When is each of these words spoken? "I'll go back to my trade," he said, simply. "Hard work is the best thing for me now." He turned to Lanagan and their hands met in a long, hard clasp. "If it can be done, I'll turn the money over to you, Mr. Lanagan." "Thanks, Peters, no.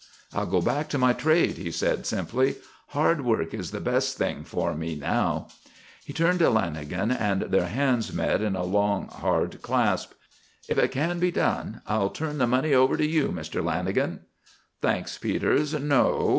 "I'll 0.33 0.47
go 0.47 0.61
back 0.63 0.89
to 0.89 0.97
my 0.97 1.13
trade," 1.13 1.57
he 1.59 1.69
said, 1.69 2.07
simply. 2.07 2.55
"Hard 2.87 3.21
work 3.23 3.53
is 3.53 3.69
the 3.69 3.79
best 3.79 4.17
thing 4.17 4.43
for 4.43 4.73
me 4.73 4.95
now." 4.95 5.49
He 6.03 6.11
turned 6.11 6.39
to 6.39 6.45
Lanagan 6.45 7.11
and 7.15 7.41
their 7.43 7.67
hands 7.67 8.11
met 8.11 8.41
in 8.41 8.55
a 8.55 8.63
long, 8.63 9.09
hard 9.09 9.61
clasp. 9.61 10.13
"If 10.67 10.79
it 10.79 10.87
can 10.87 11.19
be 11.19 11.29
done, 11.29 11.83
I'll 11.85 12.09
turn 12.09 12.39
the 12.39 12.47
money 12.47 12.73
over 12.73 12.97
to 12.97 13.05
you, 13.05 13.27
Mr. 13.27 13.63
Lanagan." 13.63 14.21
"Thanks, 14.81 15.19
Peters, 15.19 15.75
no. 15.75 16.29